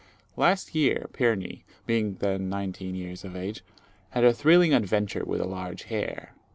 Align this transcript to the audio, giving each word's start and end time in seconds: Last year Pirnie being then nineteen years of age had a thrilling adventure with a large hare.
Last 0.35 0.73
year 0.73 1.09
Pirnie 1.13 1.63
being 1.85 2.15
then 2.15 2.49
nineteen 2.49 2.95
years 2.95 3.23
of 3.23 3.35
age 3.35 3.63
had 4.09 4.23
a 4.23 4.33
thrilling 4.33 4.73
adventure 4.73 5.23
with 5.23 5.41
a 5.41 5.47
large 5.47 5.83
hare. 5.83 6.33